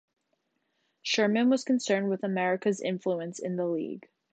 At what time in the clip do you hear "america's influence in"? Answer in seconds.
2.23-3.55